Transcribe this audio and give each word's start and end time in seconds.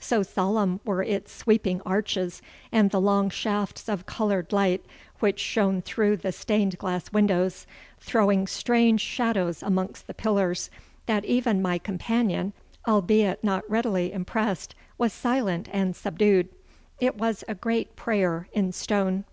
So 0.00 0.22
solemn 0.22 0.80
were 0.86 1.02
its 1.02 1.30
sweeping 1.30 1.82
arches 1.84 2.40
and 2.72 2.90
the 2.90 3.02
long 3.02 3.28
shafts 3.28 3.86
of 3.86 4.06
coloured 4.06 4.50
light 4.50 4.82
which 5.20 5.38
shone 5.38 5.82
through 5.82 6.16
the 6.16 6.32
stained 6.32 6.78
glass 6.78 7.12
windows, 7.12 7.66
throwing 8.00 8.46
strange 8.46 9.02
shadows 9.02 9.62
amongst 9.62 10.06
the 10.06 10.14
pillars, 10.14 10.70
that 11.04 11.26
even 11.26 11.60
my 11.60 11.76
companion, 11.76 12.54
albeit 12.88 13.44
not 13.44 13.68
readily 13.68 14.10
impressed, 14.10 14.74
was 14.96 15.12
silent 15.12 15.68
and 15.70 15.94
subdued. 15.94 16.48
It 16.98 17.16
was 17.18 17.44
a 17.46 17.54
great 17.54 17.94
prayer 17.94 18.48
in 18.54 18.72
stone. 18.72 19.26